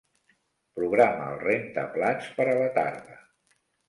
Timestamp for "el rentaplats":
1.33-2.31